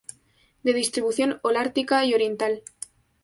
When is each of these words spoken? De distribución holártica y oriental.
De 0.63 0.73
distribución 0.73 1.37
holártica 1.43 2.05
y 2.05 2.15
oriental. 2.15 2.63